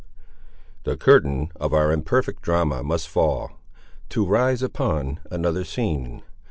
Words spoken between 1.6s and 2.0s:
our